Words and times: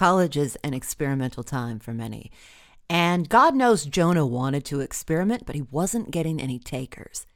College 0.00 0.38
is 0.38 0.56
an 0.64 0.72
experimental 0.72 1.42
time 1.42 1.78
for 1.78 1.92
many. 1.92 2.30
And 2.88 3.28
God 3.28 3.54
knows 3.54 3.84
Jonah 3.84 4.24
wanted 4.24 4.64
to 4.64 4.80
experiment, 4.80 5.44
but 5.44 5.54
he 5.54 5.60
wasn't 5.60 6.10
getting 6.10 6.40
any 6.40 6.58
takers. 6.58 7.26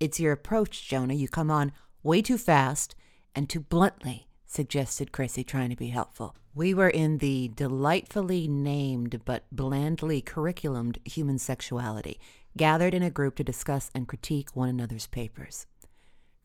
It's 0.00 0.18
your 0.18 0.32
approach, 0.32 0.88
Jonah. 0.88 1.12
You 1.12 1.28
come 1.28 1.50
on 1.50 1.70
way 2.02 2.22
too 2.22 2.38
fast 2.38 2.94
and 3.34 3.46
too 3.46 3.60
bluntly, 3.60 4.26
suggested 4.46 5.12
Chrissy, 5.12 5.44
trying 5.44 5.68
to 5.68 5.76
be 5.76 5.88
helpful. 5.88 6.34
We 6.54 6.72
were 6.72 6.88
in 6.88 7.18
the 7.18 7.48
delightfully 7.54 8.48
named 8.48 9.20
but 9.26 9.44
blandly 9.52 10.22
curriculumed 10.22 11.06
human 11.06 11.38
sexuality, 11.38 12.18
gathered 12.56 12.94
in 12.94 13.02
a 13.02 13.10
group 13.10 13.36
to 13.36 13.44
discuss 13.44 13.90
and 13.94 14.08
critique 14.08 14.56
one 14.56 14.70
another's 14.70 15.08
papers. 15.08 15.66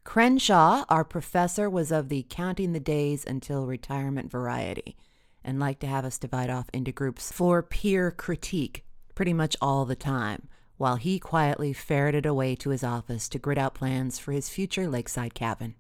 Crenshaw, 0.03 0.83
our 0.89 1.05
professor, 1.05 1.69
was 1.69 1.89
of 1.89 2.09
the 2.09 2.25
counting 2.29 2.73
the 2.73 2.81
days 2.81 3.23
until 3.25 3.65
retirement 3.65 4.29
variety 4.29 4.97
and 5.43 5.59
liked 5.59 5.81
to 5.81 5.87
have 5.87 6.05
us 6.05 6.17
divide 6.17 6.49
off 6.49 6.69
into 6.73 6.91
groups 6.91 7.31
for 7.31 7.61
peer 7.61 8.11
critique 8.11 8.83
pretty 9.15 9.33
much 9.33 9.57
all 9.61 9.83
the 9.85 9.95
time, 9.95 10.47
while 10.77 10.95
he 10.95 11.19
quietly 11.19 11.73
ferreted 11.73 12.25
away 12.25 12.55
to 12.55 12.69
his 12.69 12.83
office 12.83 13.27
to 13.27 13.37
grit 13.37 13.57
out 13.57 13.73
plans 13.73 14.17
for 14.17 14.31
his 14.31 14.47
future 14.47 14.87
lakeside 14.87 15.33
cabin. 15.33 15.75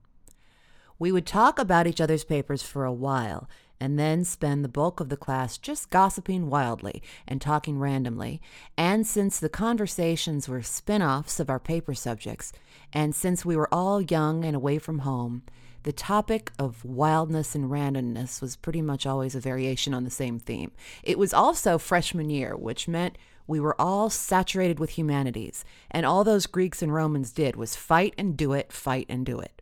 We 0.99 1.13
would 1.13 1.25
talk 1.25 1.57
about 1.57 1.87
each 1.87 2.01
other's 2.01 2.25
papers 2.25 2.61
for 2.61 2.83
a 2.83 2.91
while 2.91 3.49
and 3.79 3.97
then 3.97 4.25
spend 4.25 4.63
the 4.63 4.67
bulk 4.69 4.99
of 4.99 5.07
the 5.07 5.15
class 5.15 5.57
just 5.57 5.89
gossiping 5.89 6.49
wildly 6.49 7.01
and 7.25 7.39
talking 7.39 7.79
randomly. 7.79 8.41
And 8.77 9.07
since 9.07 9.39
the 9.39 9.47
conversations 9.47 10.49
were 10.49 10.61
spin 10.61 11.01
offs 11.01 11.39
of 11.39 11.49
our 11.49 11.59
paper 11.59 11.93
subjects, 11.93 12.51
and 12.91 13.15
since 13.15 13.45
we 13.45 13.55
were 13.55 13.73
all 13.73 14.01
young 14.01 14.43
and 14.43 14.55
away 14.55 14.79
from 14.79 14.99
home, 14.99 15.43
the 15.83 15.93
topic 15.93 16.51
of 16.59 16.83
wildness 16.83 17.55
and 17.55 17.69
randomness 17.69 18.41
was 18.41 18.55
pretty 18.55 18.81
much 18.81 19.05
always 19.05 19.35
a 19.35 19.39
variation 19.39 19.93
on 19.93 20.03
the 20.03 20.09
same 20.09 20.39
theme. 20.39 20.71
It 21.03 21.17
was 21.17 21.33
also 21.33 21.77
freshman 21.77 22.29
year, 22.29 22.55
which 22.55 22.87
meant 22.87 23.17
we 23.47 23.59
were 23.59 23.79
all 23.81 24.09
saturated 24.09 24.79
with 24.79 24.91
humanities, 24.91 25.65
and 25.89 26.05
all 26.05 26.23
those 26.23 26.45
Greeks 26.45 26.81
and 26.81 26.93
Romans 26.93 27.31
did 27.31 27.55
was 27.55 27.75
fight 27.75 28.13
and 28.17 28.37
do 28.37 28.53
it, 28.53 28.71
fight 28.71 29.07
and 29.09 29.25
do 29.25 29.39
it. 29.39 29.61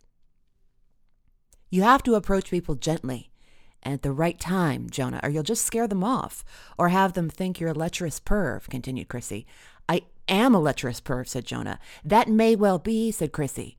You 1.69 1.83
have 1.83 2.03
to 2.03 2.15
approach 2.15 2.51
people 2.51 2.75
gently 2.75 3.31
and 3.83 3.93
at 3.93 4.01
the 4.01 4.11
right 4.11 4.39
time, 4.39 4.89
Jonah, 4.89 5.19
or 5.23 5.29
you'll 5.29 5.43
just 5.43 5.65
scare 5.65 5.87
them 5.87 6.03
off 6.03 6.43
or 6.77 6.89
have 6.89 7.13
them 7.13 7.29
think 7.29 7.59
you're 7.59 7.69
a 7.69 7.73
lecherous 7.73 8.19
perv, 8.19 8.67
continued 8.69 9.07
Chrissy. 9.07 9.45
I 9.87 10.01
am 10.27 10.53
a 10.53 10.59
lecherous 10.59 10.99
perv, 10.99 11.27
said 11.27 11.45
Jonah. 11.45 11.79
That 12.03 12.27
may 12.27 12.55
well 12.55 12.79
be, 12.79 13.11
said 13.11 13.31
Chrissy. 13.31 13.76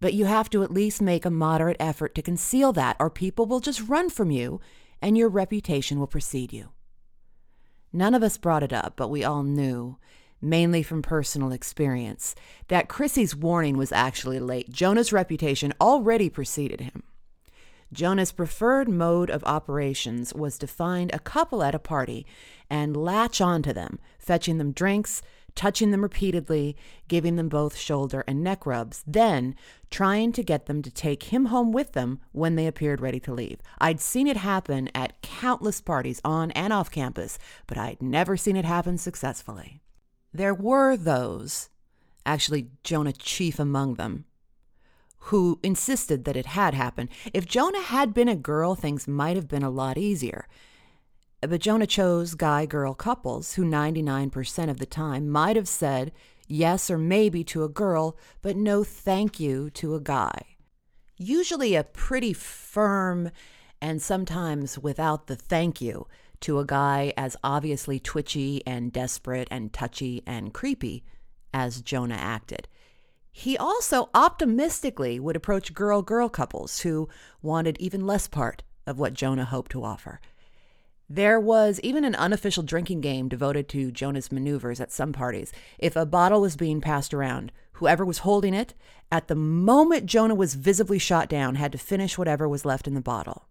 But 0.00 0.14
you 0.14 0.26
have 0.26 0.48
to 0.50 0.62
at 0.62 0.70
least 0.70 1.02
make 1.02 1.24
a 1.24 1.30
moderate 1.30 1.76
effort 1.80 2.14
to 2.14 2.22
conceal 2.22 2.72
that, 2.74 2.96
or 3.00 3.10
people 3.10 3.46
will 3.46 3.60
just 3.60 3.88
run 3.88 4.10
from 4.10 4.30
you 4.30 4.60
and 5.02 5.16
your 5.16 5.28
reputation 5.28 5.98
will 5.98 6.06
precede 6.06 6.52
you. 6.52 6.70
None 7.92 8.14
of 8.14 8.22
us 8.22 8.36
brought 8.36 8.62
it 8.62 8.72
up, 8.72 8.94
but 8.96 9.08
we 9.08 9.24
all 9.24 9.42
knew, 9.42 9.96
mainly 10.40 10.82
from 10.82 11.02
personal 11.02 11.52
experience, 11.52 12.34
that 12.68 12.88
Chrissy's 12.88 13.34
warning 13.34 13.76
was 13.76 13.92
actually 13.92 14.40
late. 14.40 14.70
Jonah's 14.70 15.12
reputation 15.12 15.72
already 15.80 16.28
preceded 16.28 16.80
him. 16.80 17.02
Jonah's 17.92 18.32
preferred 18.32 18.88
mode 18.88 19.30
of 19.30 19.42
operations 19.44 20.34
was 20.34 20.58
to 20.58 20.66
find 20.66 21.12
a 21.12 21.18
couple 21.18 21.62
at 21.62 21.74
a 21.74 21.78
party 21.78 22.26
and 22.68 22.96
latch 22.96 23.40
onto 23.40 23.72
them, 23.72 23.98
fetching 24.18 24.58
them 24.58 24.72
drinks, 24.72 25.22
touching 25.58 25.90
them 25.90 26.02
repeatedly, 26.02 26.76
giving 27.08 27.34
them 27.34 27.48
both 27.48 27.76
shoulder 27.76 28.22
and 28.28 28.44
neck 28.44 28.64
rubs, 28.64 29.02
then 29.04 29.56
trying 29.90 30.30
to 30.30 30.44
get 30.44 30.66
them 30.66 30.82
to 30.82 30.90
take 30.90 31.24
him 31.24 31.46
home 31.46 31.72
with 31.72 31.92
them 31.92 32.20
when 32.30 32.54
they 32.54 32.68
appeared 32.68 33.00
ready 33.00 33.18
to 33.18 33.34
leave. 33.34 33.58
I'd 33.78 34.00
seen 34.00 34.28
it 34.28 34.36
happen 34.36 34.88
at 34.94 35.20
countless 35.20 35.80
parties 35.80 36.20
on 36.24 36.52
and 36.52 36.72
off 36.72 36.92
campus, 36.92 37.40
but 37.66 37.76
I'd 37.76 38.00
never 38.00 38.36
seen 38.36 38.56
it 38.56 38.64
happen 38.64 38.98
successfully. 38.98 39.82
There 40.32 40.54
were 40.54 40.96
those, 40.96 41.70
actually 42.24 42.68
Jonah 42.84 43.12
chief 43.12 43.58
among 43.58 43.94
them, 43.94 44.26
who 45.22 45.58
insisted 45.64 46.24
that 46.24 46.36
it 46.36 46.46
had 46.46 46.72
happened. 46.72 47.08
If 47.34 47.46
Jonah 47.46 47.82
had 47.82 48.14
been 48.14 48.28
a 48.28 48.36
girl, 48.36 48.76
things 48.76 49.08
might 49.08 49.34
have 49.34 49.48
been 49.48 49.64
a 49.64 49.70
lot 49.70 49.98
easier. 49.98 50.46
But 51.40 51.60
Jonah 51.60 51.86
chose 51.86 52.34
guy 52.34 52.66
girl 52.66 52.94
couples 52.94 53.54
who 53.54 53.64
99% 53.64 54.70
of 54.70 54.78
the 54.78 54.86
time 54.86 55.28
might 55.28 55.56
have 55.56 55.68
said 55.68 56.12
yes 56.48 56.90
or 56.90 56.98
maybe 56.98 57.44
to 57.44 57.62
a 57.62 57.68
girl, 57.68 58.16
but 58.42 58.56
no 58.56 58.82
thank 58.82 59.38
you 59.38 59.70
to 59.70 59.94
a 59.94 60.00
guy. 60.00 60.56
Usually 61.16 61.74
a 61.74 61.84
pretty 61.84 62.32
firm 62.32 63.30
and 63.80 64.02
sometimes 64.02 64.78
without 64.78 65.28
the 65.28 65.36
thank 65.36 65.80
you 65.80 66.08
to 66.40 66.58
a 66.58 66.64
guy 66.64 67.12
as 67.16 67.36
obviously 67.44 68.00
twitchy 68.00 68.62
and 68.66 68.92
desperate 68.92 69.48
and 69.50 69.72
touchy 69.72 70.22
and 70.26 70.52
creepy 70.52 71.04
as 71.54 71.82
Jonah 71.82 72.14
acted. 72.14 72.68
He 73.30 73.56
also 73.56 74.10
optimistically 74.14 75.20
would 75.20 75.36
approach 75.36 75.74
girl 75.74 76.02
girl 76.02 76.28
couples 76.28 76.80
who 76.80 77.08
wanted 77.42 77.76
even 77.78 78.06
less 78.06 78.26
part 78.26 78.62
of 78.86 78.98
what 78.98 79.14
Jonah 79.14 79.44
hoped 79.44 79.70
to 79.72 79.84
offer. 79.84 80.20
There 81.10 81.40
was 81.40 81.80
even 81.82 82.04
an 82.04 82.14
unofficial 82.14 82.62
drinking 82.62 83.00
game 83.00 83.28
devoted 83.28 83.66
to 83.70 83.90
Jonah's 83.90 84.30
maneuvers 84.30 84.78
at 84.78 84.92
some 84.92 85.14
parties. 85.14 85.52
If 85.78 85.96
a 85.96 86.04
bottle 86.04 86.42
was 86.42 86.54
being 86.54 86.82
passed 86.82 87.14
around, 87.14 87.50
whoever 87.72 88.04
was 88.04 88.18
holding 88.18 88.52
it, 88.52 88.74
at 89.10 89.28
the 89.28 89.34
moment 89.34 90.04
Jonah 90.04 90.34
was 90.34 90.52
visibly 90.52 90.98
shot 90.98 91.30
down, 91.30 91.54
had 91.54 91.72
to 91.72 91.78
finish 91.78 92.18
whatever 92.18 92.46
was 92.46 92.66
left 92.66 92.86
in 92.86 92.92
the 92.92 93.00
bottle. 93.00 93.46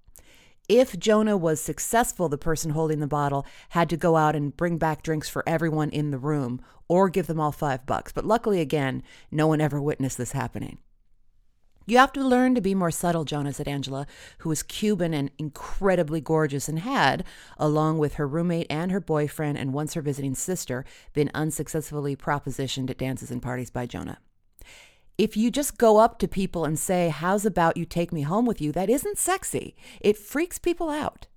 If 0.69 0.99
Jonah 0.99 1.35
was 1.35 1.59
successful, 1.59 2.29
the 2.29 2.37
person 2.37 2.71
holding 2.71 2.99
the 2.99 3.07
bottle 3.07 3.43
had 3.69 3.89
to 3.89 3.97
go 3.97 4.17
out 4.17 4.35
and 4.35 4.55
bring 4.55 4.77
back 4.77 5.01
drinks 5.01 5.27
for 5.27 5.47
everyone 5.47 5.89
in 5.89 6.11
the 6.11 6.19
room 6.19 6.61
or 6.87 7.09
give 7.09 7.25
them 7.25 7.39
all 7.39 7.51
five 7.51 7.87
bucks. 7.87 8.11
But 8.11 8.25
luckily, 8.25 8.61
again, 8.61 9.01
no 9.31 9.47
one 9.47 9.61
ever 9.61 9.81
witnessed 9.81 10.19
this 10.19 10.33
happening. 10.33 10.77
You 11.87 11.97
have 11.97 12.11
to 12.13 12.23
learn 12.23 12.53
to 12.53 12.61
be 12.61 12.75
more 12.75 12.91
subtle, 12.91 13.23
Jonah, 13.23 13.53
said 13.53 13.67
Angela, 13.67 14.05
who 14.39 14.49
was 14.49 14.61
Cuban 14.61 15.13
and 15.13 15.31
incredibly 15.39 16.21
gorgeous 16.21 16.67
and 16.67 16.79
had, 16.79 17.23
along 17.57 17.97
with 17.97 18.15
her 18.15 18.27
roommate 18.27 18.67
and 18.69 18.91
her 18.91 18.99
boyfriend 18.99 19.57
and 19.57 19.73
once 19.73 19.95
her 19.95 20.01
visiting 20.01 20.35
sister, 20.35 20.85
been 21.13 21.31
unsuccessfully 21.33 22.15
propositioned 22.15 22.89
at 22.89 22.99
dances 22.99 23.31
and 23.31 23.41
parties 23.41 23.71
by 23.71 23.85
Jonah 23.85 24.19
if 25.17 25.35
you 25.35 25.49
just 25.49 25.77
go 25.77 25.97
up 25.97 26.19
to 26.19 26.27
people 26.27 26.63
and 26.63 26.77
say, 26.77 27.09
How's 27.09 27.45
about 27.45 27.77
you 27.77 27.85
take 27.85 28.13
me 28.13 28.21
home 28.21 28.45
with 28.45 28.61
you? 28.61 28.71
That 28.71 28.89
isn't 28.89 29.17
sexy. 29.17 29.75
It 29.99 30.17
freaks 30.17 30.59
people 30.59 30.89
out. 30.89 31.27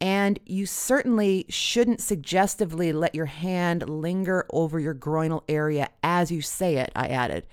And 0.00 0.38
you 0.46 0.64
certainly 0.64 1.44
shouldn't 1.48 2.00
suggestively 2.00 2.92
let 2.92 3.14
your 3.14 3.26
hand 3.26 3.88
linger 3.88 4.46
over 4.50 4.80
your 4.80 4.94
groinal 4.94 5.42
area 5.48 5.90
as 6.02 6.30
you 6.30 6.40
say 6.40 6.76
it, 6.76 6.90
I 6.96 7.08
added, 7.08 7.46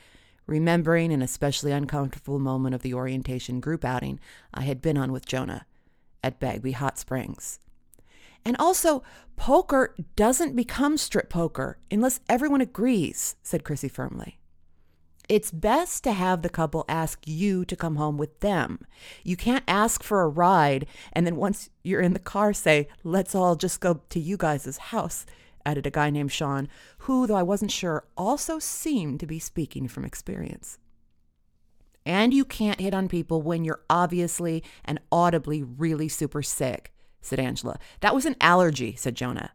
remembering 0.47 1.11
an 1.13 1.21
especially 1.21 1.71
uncomfortable 1.71 2.39
moment 2.39 2.73
of 2.73 2.81
the 2.81 2.93
orientation 2.93 3.59
group 3.59 3.85
outing 3.85 4.19
I 4.53 4.61
had 4.61 4.81
been 4.81 4.97
on 4.97 5.11
with 5.11 5.25
Jonah 5.25 5.65
at 6.23 6.39
Bagby 6.39 6.71
Hot 6.71 6.97
Springs. 6.97 7.59
And 8.43 8.55
also, 8.57 9.03
poker 9.35 9.93
doesn't 10.15 10.55
become 10.55 10.97
strip 10.97 11.29
poker 11.29 11.77
unless 11.91 12.21
everyone 12.29 12.61
agrees, 12.61 13.35
said 13.43 13.63
Chrissy 13.63 13.89
firmly. 13.89 14.39
It's 15.27 15.51
best 15.51 16.05
to 16.05 16.13
have 16.13 16.41
the 16.41 16.49
couple 16.49 16.85
ask 16.87 17.19
you 17.25 17.65
to 17.65 17.75
come 17.75 17.97
home 17.97 18.17
with 18.17 18.39
them. 18.39 18.79
You 19.25 19.35
can't 19.35 19.65
ask 19.67 20.01
for 20.01 20.21
a 20.21 20.29
ride 20.29 20.87
and 21.11 21.27
then 21.27 21.35
once 21.35 21.69
you're 21.83 21.99
in 21.99 22.13
the 22.13 22.19
car 22.19 22.53
say, 22.53 22.87
let's 23.03 23.35
all 23.35 23.57
just 23.57 23.81
go 23.81 24.01
to 24.09 24.19
you 24.19 24.37
guys' 24.37 24.77
house, 24.77 25.25
added 25.67 25.85
a 25.85 25.91
guy 25.91 26.09
named 26.09 26.31
Sean, 26.31 26.69
who, 26.99 27.27
though 27.27 27.35
I 27.35 27.43
wasn't 27.43 27.71
sure, 27.71 28.05
also 28.17 28.57
seemed 28.57 29.19
to 29.19 29.27
be 29.27 29.37
speaking 29.37 29.89
from 29.89 30.05
experience. 30.05 30.79
And 32.05 32.33
you 32.33 32.45
can't 32.45 32.79
hit 32.79 32.93
on 32.93 33.09
people 33.09 33.41
when 33.41 33.65
you're 33.65 33.81
obviously 33.89 34.63
and 34.85 34.99
audibly 35.11 35.61
really 35.61 36.07
super 36.07 36.41
sick, 36.41 36.93
said 37.21 37.37
Angela. 37.37 37.77
That 37.99 38.15
was 38.15 38.25
an 38.25 38.37
allergy, 38.39 38.95
said 38.95 39.15
Jonah. 39.15 39.51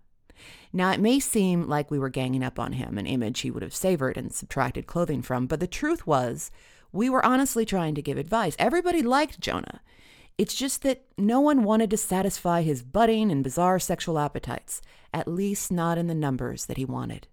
Now, 0.70 0.90
it 0.92 1.00
may 1.00 1.18
seem 1.18 1.66
like 1.66 1.90
we 1.90 1.98
were 1.98 2.10
ganging 2.10 2.44
up 2.44 2.58
on 2.58 2.74
him, 2.74 2.98
an 2.98 3.06
image 3.06 3.40
he 3.40 3.50
would 3.50 3.62
have 3.62 3.74
savored 3.74 4.18
and 4.18 4.34
subtracted 4.34 4.86
clothing 4.86 5.22
from, 5.22 5.46
but 5.46 5.60
the 5.60 5.66
truth 5.66 6.06
was, 6.06 6.50
we 6.92 7.08
were 7.08 7.24
honestly 7.24 7.64
trying 7.64 7.94
to 7.94 8.02
give 8.02 8.18
advice. 8.18 8.54
Everybody 8.58 9.02
liked 9.02 9.40
Jonah. 9.40 9.80
It's 10.42 10.54
just 10.54 10.82
that 10.82 11.04
no 11.16 11.38
one 11.38 11.62
wanted 11.62 11.88
to 11.90 11.96
satisfy 11.96 12.62
his 12.62 12.82
budding 12.82 13.30
and 13.30 13.44
bizarre 13.44 13.78
sexual 13.78 14.18
appetites, 14.18 14.82
at 15.14 15.28
least 15.28 15.70
not 15.70 15.98
in 15.98 16.08
the 16.08 16.16
numbers 16.16 16.66
that 16.66 16.76
he 16.76 16.84
wanted. 16.84 17.28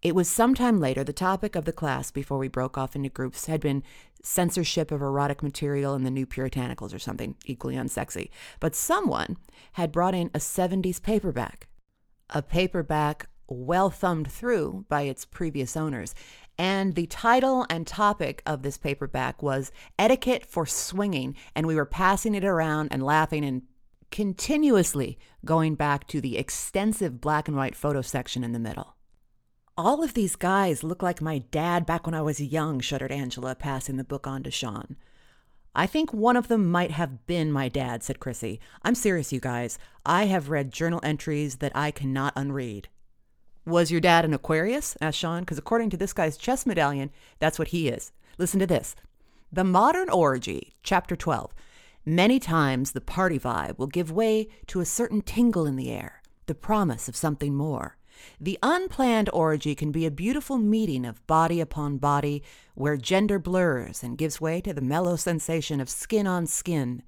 It 0.00 0.14
was 0.14 0.30
some 0.30 0.54
time 0.54 0.78
later, 0.78 1.02
the 1.02 1.12
topic 1.12 1.56
of 1.56 1.64
the 1.64 1.72
class 1.72 2.12
before 2.12 2.38
we 2.38 2.46
broke 2.46 2.78
off 2.78 2.94
into 2.94 3.08
groups 3.08 3.46
had 3.46 3.60
been 3.60 3.82
censorship 4.22 4.92
of 4.92 5.02
erotic 5.02 5.42
material 5.42 5.96
in 5.96 6.04
the 6.04 6.10
new 6.12 6.24
Puritanicals 6.24 6.94
or 6.94 7.00
something 7.00 7.34
equally 7.46 7.74
unsexy. 7.74 8.30
But 8.60 8.76
someone 8.76 9.36
had 9.72 9.90
brought 9.90 10.14
in 10.14 10.28
a 10.28 10.38
70s 10.38 11.02
paperback 11.02 11.66
a 12.30 12.42
paperback 12.42 13.28
well 13.48 13.90
thumbed 13.90 14.30
through 14.30 14.84
by 14.88 15.02
its 15.02 15.24
previous 15.24 15.76
owners. 15.76 16.14
And 16.58 16.94
the 16.94 17.06
title 17.06 17.66
and 17.68 17.86
topic 17.86 18.42
of 18.46 18.62
this 18.62 18.78
paperback 18.78 19.42
was 19.42 19.72
Etiquette 19.98 20.46
for 20.46 20.64
Swinging. 20.66 21.34
And 21.54 21.66
we 21.66 21.76
were 21.76 21.84
passing 21.84 22.34
it 22.34 22.44
around 22.44 22.88
and 22.90 23.02
laughing 23.02 23.44
and 23.44 23.62
continuously 24.10 25.18
going 25.44 25.74
back 25.74 26.06
to 26.08 26.20
the 26.20 26.38
extensive 26.38 27.20
black 27.20 27.48
and 27.48 27.56
white 27.56 27.76
photo 27.76 28.00
section 28.00 28.42
in 28.44 28.52
the 28.52 28.58
middle. 28.58 28.96
All 29.76 30.02
of 30.02 30.14
these 30.14 30.36
guys 30.36 30.82
look 30.82 31.02
like 31.02 31.20
my 31.20 31.38
dad 31.38 31.84
back 31.84 32.06
when 32.06 32.14
I 32.14 32.22
was 32.22 32.40
young, 32.40 32.80
shuddered 32.80 33.12
Angela, 33.12 33.54
passing 33.54 33.98
the 33.98 34.04
book 34.04 34.26
on 34.26 34.42
to 34.44 34.50
Sean. 34.50 34.96
I 35.74 35.86
think 35.86 36.14
one 36.14 36.36
of 36.36 36.48
them 36.48 36.70
might 36.70 36.92
have 36.92 37.26
been 37.26 37.52
my 37.52 37.68
dad, 37.68 38.02
said 38.02 38.18
Chrissy. 38.18 38.58
I'm 38.82 38.94
serious, 38.94 39.34
you 39.34 39.40
guys. 39.40 39.78
I 40.06 40.24
have 40.24 40.48
read 40.48 40.72
journal 40.72 41.00
entries 41.02 41.56
that 41.56 41.72
I 41.74 41.90
cannot 41.90 42.32
unread. 42.34 42.88
Was 43.66 43.90
your 43.90 44.00
dad 44.00 44.24
an 44.24 44.32
Aquarius? 44.32 44.96
asked 45.00 45.18
Sean, 45.18 45.40
because 45.40 45.58
according 45.58 45.90
to 45.90 45.96
this 45.96 46.12
guy's 46.12 46.36
chess 46.36 46.66
medallion, 46.66 47.10
that's 47.40 47.58
what 47.58 47.68
he 47.68 47.88
is. 47.88 48.12
Listen 48.38 48.60
to 48.60 48.66
this 48.66 48.94
The 49.52 49.64
Modern 49.64 50.08
Orgy, 50.08 50.74
Chapter 50.84 51.16
12. 51.16 51.52
Many 52.04 52.38
times 52.38 52.92
the 52.92 53.00
party 53.00 53.40
vibe 53.40 53.76
will 53.76 53.88
give 53.88 54.12
way 54.12 54.46
to 54.68 54.78
a 54.78 54.84
certain 54.84 55.20
tingle 55.20 55.66
in 55.66 55.74
the 55.74 55.90
air, 55.90 56.22
the 56.46 56.54
promise 56.54 57.08
of 57.08 57.16
something 57.16 57.56
more. 57.56 57.96
The 58.40 58.56
unplanned 58.62 59.30
orgy 59.32 59.74
can 59.74 59.90
be 59.90 60.06
a 60.06 60.12
beautiful 60.12 60.58
meeting 60.58 61.04
of 61.04 61.26
body 61.26 61.60
upon 61.60 61.98
body 61.98 62.44
where 62.76 62.96
gender 62.96 63.40
blurs 63.40 64.04
and 64.04 64.16
gives 64.16 64.40
way 64.40 64.60
to 64.60 64.74
the 64.74 64.80
mellow 64.80 65.16
sensation 65.16 65.80
of 65.80 65.90
skin 65.90 66.28
on 66.28 66.46
skin, 66.46 67.02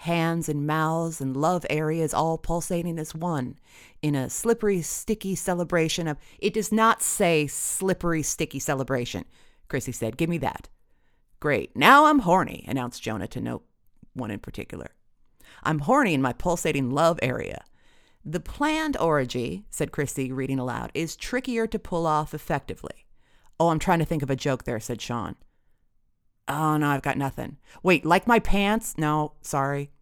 hands 0.00 0.48
and 0.48 0.66
mouths 0.66 1.20
and 1.20 1.36
love 1.36 1.66
areas 1.68 2.14
all 2.14 2.38
pulsating 2.38 2.98
as 2.98 3.14
one 3.14 3.58
in 4.00 4.14
a 4.14 4.30
slippery, 4.30 4.80
sticky 4.80 5.34
celebration 5.34 6.08
of. 6.08 6.16
It 6.38 6.54
does 6.54 6.72
not 6.72 7.02
say 7.02 7.46
slippery, 7.46 8.22
sticky 8.22 8.60
celebration, 8.60 9.26
Chrissy 9.68 9.92
said. 9.92 10.16
Give 10.16 10.30
me 10.30 10.38
that. 10.38 10.70
Great. 11.38 11.76
Now 11.76 12.06
I'm 12.06 12.20
horny, 12.20 12.64
announced 12.66 13.02
Jonah 13.02 13.28
to 13.28 13.42
no 13.42 13.60
one 14.14 14.30
in 14.30 14.38
particular. 14.38 14.92
I'm 15.62 15.80
horny 15.80 16.14
in 16.14 16.22
my 16.22 16.32
pulsating 16.32 16.88
love 16.88 17.18
area. 17.20 17.62
The 18.24 18.40
planned 18.40 18.96
orgy, 18.96 19.66
said 19.68 19.92
Chrissy, 19.92 20.32
reading 20.32 20.58
aloud, 20.58 20.90
is 20.94 21.14
trickier 21.14 21.66
to 21.66 21.78
pull 21.78 22.06
off 22.06 22.32
effectively. 22.32 23.04
Oh, 23.58 23.68
I'm 23.68 23.78
trying 23.78 23.98
to 23.98 24.06
think 24.06 24.22
of 24.22 24.30
a 24.30 24.36
joke 24.36 24.64
there, 24.64 24.80
said 24.80 25.02
Sean. 25.02 25.36
Oh, 26.50 26.76
no, 26.76 26.88
I've 26.88 27.02
got 27.02 27.16
nothing. 27.16 27.58
Wait, 27.84 28.04
like 28.04 28.26
my 28.26 28.40
pants? 28.40 28.98
No, 28.98 29.34
sorry. 29.40 29.92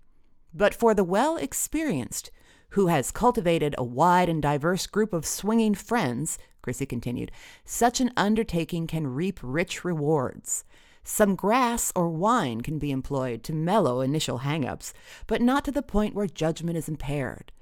But 0.55 0.75
for 0.75 0.95
the 0.95 1.05
well 1.05 1.37
experienced, 1.37 2.31
who 2.71 2.87
has 2.87 3.11
cultivated 3.11 3.75
a 3.77 3.85
wide 3.85 4.31
and 4.31 4.41
diverse 4.41 4.87
group 4.87 5.13
of 5.13 5.27
swinging 5.27 5.75
friends, 5.75 6.39
Chrissy 6.63 6.87
continued, 6.87 7.33
such 7.67 8.01
an 8.01 8.13
undertaking 8.17 8.87
can 8.87 9.09
reap 9.09 9.41
rich 9.43 9.85
rewards. 9.85 10.65
Some 11.05 11.35
grass 11.35 11.93
or 11.95 12.09
wine 12.09 12.63
can 12.63 12.79
be 12.79 12.93
employed 12.93 13.43
to 13.45 13.53
mellow 13.53 14.01
initial 14.01 14.39
hang 14.39 14.67
ups, 14.67 14.95
but 15.27 15.43
not 15.43 15.67
to 15.67 15.71
the 15.71 15.83
point 15.83 16.15
where 16.15 16.27
judgment 16.27 16.79
is 16.79 16.89
impaired. 16.89 17.53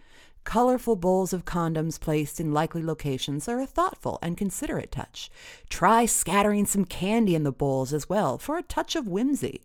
Colorful 0.46 0.94
bowls 0.94 1.32
of 1.32 1.44
condoms 1.44 1.98
placed 1.98 2.38
in 2.38 2.54
likely 2.54 2.80
locations 2.80 3.48
are 3.48 3.60
a 3.60 3.66
thoughtful 3.66 4.20
and 4.22 4.38
considerate 4.38 4.92
touch. 4.92 5.28
Try 5.68 6.06
scattering 6.06 6.66
some 6.66 6.84
candy 6.84 7.34
in 7.34 7.42
the 7.42 7.50
bowls 7.50 7.92
as 7.92 8.08
well 8.08 8.38
for 8.38 8.56
a 8.56 8.62
touch 8.62 8.94
of 8.94 9.08
whimsy. 9.08 9.62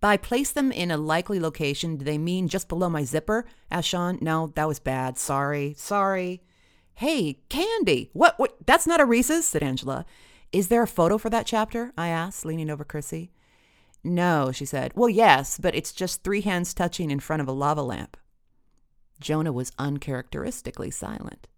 By 0.00 0.16
place 0.16 0.50
them 0.50 0.72
in 0.72 0.90
a 0.90 0.96
likely 0.96 1.38
location, 1.38 1.98
do 1.98 2.06
they 2.06 2.16
mean 2.16 2.48
just 2.48 2.70
below 2.70 2.88
my 2.88 3.04
zipper? 3.04 3.44
asked 3.70 3.88
Sean. 3.88 4.18
No, 4.22 4.50
that 4.54 4.66
was 4.66 4.80
bad. 4.80 5.18
Sorry. 5.18 5.74
Sorry. 5.76 6.40
Hey, 6.94 7.40
candy. 7.50 8.08
What? 8.14 8.38
What? 8.38 8.56
That's 8.64 8.86
not 8.86 9.02
a 9.02 9.04
Reese's, 9.04 9.44
said 9.46 9.62
Angela. 9.62 10.06
Is 10.52 10.68
there 10.68 10.82
a 10.82 10.88
photo 10.88 11.18
for 11.18 11.28
that 11.28 11.44
chapter? 11.44 11.92
I 11.98 12.08
asked, 12.08 12.46
leaning 12.46 12.70
over 12.70 12.82
Chrissy. 12.82 13.30
No, 14.02 14.52
she 14.52 14.64
said. 14.64 14.92
Well, 14.94 15.10
yes, 15.10 15.58
but 15.60 15.74
it's 15.74 15.92
just 15.92 16.24
three 16.24 16.40
hands 16.40 16.72
touching 16.72 17.10
in 17.10 17.20
front 17.20 17.42
of 17.42 17.48
a 17.48 17.52
lava 17.52 17.82
lamp. 17.82 18.16
Jonah 19.20 19.52
was 19.52 19.72
uncharacteristically 19.78 20.90
silent. 20.90 21.48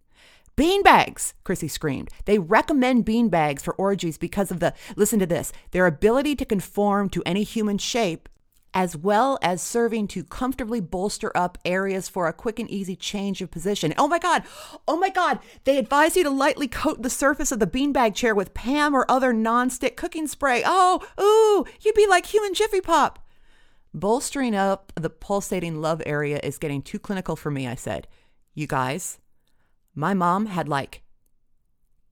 Beanbags, 0.57 1.33
Chrissy 1.43 1.69
screamed. 1.69 2.11
They 2.27 2.39
recommend 2.39 3.07
beanbags 3.07 3.63
for 3.63 3.75
orgies 3.75 4.19
because 4.19 4.51
of 4.51 4.61
the, 4.61 4.75
listen 4.95 5.19
to 5.19 5.27
this, 5.27 5.53
their 5.71 5.87
ability 5.87 6.37
to 6.37 6.45
conform 6.45 7.09
to 7.11 7.23
any 7.25 7.45
human 7.45 7.79
shape, 7.79 8.29
as 8.75 8.97
well 8.97 9.39
as 9.43 9.63
serving 9.63 10.07
to 10.09 10.23
comfortably 10.23 10.81
bolster 10.81 11.35
up 11.37 11.57
areas 11.65 12.09
for 12.09 12.29
a 12.29 12.33
quick 12.33 12.59
and 12.59 12.71
easy 12.71 12.95
change 12.95 13.41
of 13.41 13.51
position. 13.51 13.95
Oh 13.97 14.07
my 14.07 14.19
God, 14.19 14.43
oh 14.87 14.99
my 14.99 15.09
God, 15.09 15.39
they 15.65 15.79
advise 15.79 16.17
you 16.17 16.25
to 16.25 16.31
lightly 16.31 16.69
coat 16.69 17.03
the 17.03 17.11
surface 17.11 17.51
of 17.51 17.59
the 17.59 17.67
beanbag 17.67 18.15
chair 18.15 18.35
with 18.35 18.55
Pam 18.55 18.95
or 18.95 19.07
other 19.09 19.33
non-stick 19.33 19.97
cooking 19.97 20.27
spray. 20.27 20.63
Oh, 20.65 21.01
ooh, 21.19 21.65
you'd 21.81 21.95
be 21.95 22.07
like 22.07 22.27
human 22.27 22.55
Jiffy 22.55 22.81
Pop. 22.81 23.19
Bolstering 23.93 24.55
up 24.55 24.93
the 24.95 25.11
pulsating 25.11 25.81
love 25.81 26.01
area 26.07 26.39
is 26.43 26.59
getting 26.59 26.83
too 26.83 26.99
clinical 26.99 27.37
for 27.37 27.51
me, 27.51 27.67
I 27.67 27.75
said. 27.75 28.07
You 28.55 28.67
guys, 28.67 29.19
my 29.95 30.15
mom 30.15 30.47
had 30.47 30.69
like 30.69 31.03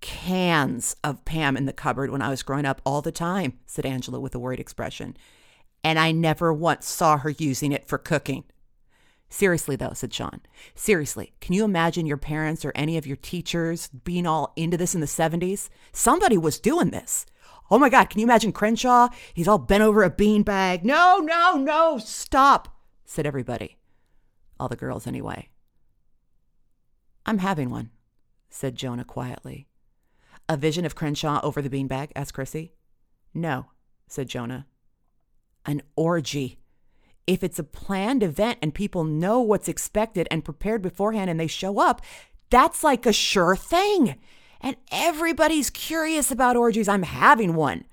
cans 0.01 0.97
of 1.05 1.25
Pam 1.25 1.57
in 1.57 1.67
the 1.67 1.73
cupboard 1.73 2.11
when 2.11 2.23
I 2.23 2.31
was 2.31 2.43
growing 2.43 2.65
up 2.65 2.81
all 2.85 3.03
the 3.03 3.13
time, 3.13 3.59
said 3.67 3.87
Angela 3.87 4.21
with 4.21 4.35
a 4.35 4.39
worried 4.39 4.61
expression. 4.61 5.17
And 5.85 5.99
I 5.99 6.13
never 6.13 6.53
once 6.53 6.87
saw 6.87 7.19
her 7.19 7.31
using 7.31 7.73
it 7.73 7.87
for 7.87 7.99
cooking. 7.99 8.45
Seriously, 9.31 9.77
though, 9.77 9.93
said 9.93 10.13
Sean. 10.13 10.41
Seriously, 10.75 11.35
can 11.41 11.55
you 11.55 11.65
imagine 11.65 12.07
your 12.07 12.17
parents 12.17 12.65
or 12.65 12.73
any 12.75 12.97
of 12.97 13.07
your 13.07 13.17
teachers 13.17 13.89
being 13.89 14.27
all 14.27 14.53
into 14.57 14.77
this 14.77 14.95
in 14.95 15.01
the 15.01 15.07
70s? 15.07 15.69
Somebody 15.93 16.39
was 16.39 16.59
doing 16.59 16.91
this. 16.91 17.27
Oh 17.71 17.79
my 17.79 17.89
God, 17.89 18.09
can 18.09 18.21
you 18.21 18.27
imagine 18.27 18.53
Crenshaw? 18.53 19.09
He's 19.35 19.49
all 19.49 19.59
bent 19.59 19.83
over 19.83 20.03
a 20.03 20.11
beanbag. 20.11 20.85
No, 20.85 21.19
no, 21.19 21.57
no, 21.57 21.99
stop, 21.99 22.69
said 23.05 23.27
everybody. 23.27 23.77
All 24.59 24.69
the 24.69 24.77
girls, 24.77 25.07
anyway. 25.07 25.51
I'm 27.27 27.39
having 27.39 27.69
one, 27.69 27.91
said 28.49 28.75
Jonah 28.75 29.05
quietly. 29.05 29.69
A 30.49 30.57
vision 30.57 30.87
of 30.87 30.95
Crenshaw 30.95 31.41
over 31.43 31.61
the 31.61 31.69
beanbag? 31.69 32.11
asked 32.17 32.33
Chrissy. 32.33 32.73
No, 33.35 33.67
said 34.07 34.29
Jonah. 34.29 34.67
An 35.67 35.83
orgy. 35.95 36.59
If 37.27 37.45
it's 37.45 37.59
a 37.59 37.65
planned 37.65 38.23
event 38.23 38.59
and 38.63 38.75
people 38.75 39.05
know 39.05 39.41
what's 39.41 39.69
expected 39.69 40.27
and 40.31 40.45
prepared 40.45 40.81
beforehand 40.81 41.29
and 41.29 41.39
they 41.39 41.47
show 41.47 41.79
up, 41.79 42.01
that's 42.49 42.83
like 42.83 43.05
a 43.05 43.13
sure 43.13 43.55
thing 43.55 44.19
and 44.61 44.77
everybody's 44.91 45.71
curious 45.71 46.31
about 46.31 46.57
orgies. 46.57 46.89
I'm 46.89 47.03
having 47.03 47.55
one. 47.55 47.85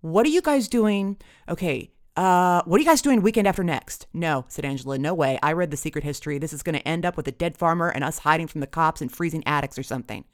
What 0.00 0.26
are 0.26 0.30
you 0.30 0.42
guys 0.42 0.68
doing? 0.68 1.16
Okay, 1.48 1.90
uh, 2.16 2.62
what 2.64 2.76
are 2.76 2.82
you 2.82 2.88
guys 2.88 3.02
doing 3.02 3.22
weekend 3.22 3.46
after 3.46 3.64
next? 3.64 4.06
No, 4.12 4.44
said 4.48 4.64
Angela. 4.64 4.98
No 4.98 5.14
way. 5.14 5.38
I 5.42 5.52
read 5.52 5.70
the 5.70 5.76
secret 5.76 6.04
history. 6.04 6.38
This 6.38 6.52
is 6.52 6.62
going 6.62 6.76
to 6.76 6.86
end 6.86 7.06
up 7.06 7.16
with 7.16 7.28
a 7.28 7.32
dead 7.32 7.56
farmer 7.56 7.88
and 7.88 8.04
us 8.04 8.18
hiding 8.20 8.46
from 8.46 8.60
the 8.60 8.66
cops 8.66 9.00
in 9.00 9.08
freezing 9.08 9.46
attics 9.46 9.78
or 9.78 9.82
something. 9.82 10.24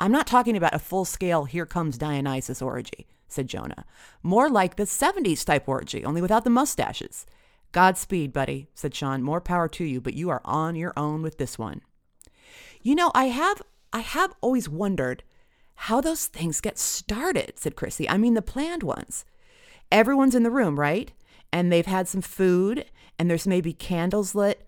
I'm 0.00 0.12
not 0.12 0.26
talking 0.26 0.56
about 0.56 0.74
a 0.74 0.78
full 0.78 1.04
scale 1.04 1.44
here 1.44 1.66
comes 1.66 1.98
Dionysus 1.98 2.62
orgy, 2.62 3.06
said 3.28 3.48
Jonah. 3.48 3.84
More 4.22 4.48
like 4.48 4.76
the 4.76 4.84
70s 4.84 5.44
type 5.44 5.68
orgy, 5.68 6.04
only 6.04 6.22
without 6.22 6.44
the 6.44 6.50
mustaches. 6.50 7.26
Godspeed, 7.72 8.32
buddy, 8.32 8.68
said 8.74 8.94
Sean. 8.94 9.22
More 9.22 9.40
power 9.40 9.68
to 9.68 9.84
you, 9.84 10.00
but 10.00 10.14
you 10.14 10.30
are 10.30 10.40
on 10.44 10.74
your 10.74 10.92
own 10.96 11.22
with 11.22 11.38
this 11.38 11.58
one. 11.58 11.82
You 12.82 12.94
know, 12.94 13.12
I 13.14 13.26
have 13.26 13.60
I 13.92 14.00
have 14.00 14.34
always 14.40 14.68
wondered 14.68 15.22
how 15.74 16.00
those 16.00 16.26
things 16.26 16.60
get 16.60 16.78
started, 16.78 17.54
said 17.56 17.76
Chrissy. 17.76 18.08
I 18.08 18.18
mean, 18.18 18.34
the 18.34 18.42
planned 18.42 18.82
ones. 18.82 19.24
Everyone's 19.90 20.34
in 20.34 20.42
the 20.42 20.50
room, 20.50 20.78
right? 20.78 21.10
And 21.52 21.72
they've 21.72 21.86
had 21.86 22.06
some 22.06 22.20
food 22.20 22.84
and 23.18 23.28
there's 23.28 23.46
maybe 23.46 23.72
candles 23.72 24.34
lit. 24.34 24.66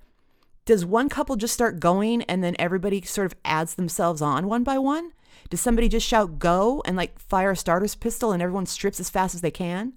Does 0.65 0.85
one 0.85 1.09
couple 1.09 1.37
just 1.37 1.55
start 1.55 1.81
going 1.81 2.23
and 2.23 2.43
then 2.43 2.57
everybody 2.59 3.03
sort 3.03 3.27
of 3.27 3.39
adds 3.45 3.75
themselves 3.75 4.23
on 4.23 4.47
one 4.47 4.65
by 4.65 4.79
one? 4.79 5.13
Does 5.51 5.61
somebody 5.61 5.89
just 5.89 6.07
shout 6.07 6.39
go 6.39 6.83
and 6.87 6.97
like 6.97 7.19
fire 7.19 7.51
a 7.51 7.57
starter's 7.57 7.95
pistol 7.95 8.33
and 8.33 8.43
everyone 8.43 8.67
strips 8.67 9.01
as 9.01 9.11
fast 9.11 9.35
as 9.35 9.41
they 9.41 9.51
can? 9.51 9.95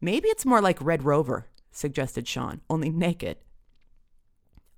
Maybe 0.00 0.28
it's 0.28 0.44
more 0.44 0.60
like 0.60 0.82
Red 0.82 1.04
Rover, 1.04 1.46
suggested 1.70 2.26
Sean, 2.26 2.60
only 2.68 2.90
naked. 2.90 3.36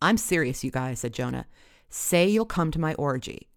I'm 0.02 0.18
serious, 0.18 0.62
you 0.62 0.70
guys, 0.70 1.00
said 1.00 1.14
Jonah. 1.14 1.46
Say 1.88 2.28
you'll 2.28 2.44
come 2.44 2.70
to 2.72 2.78
my 2.78 2.92
orgy. 2.94 3.48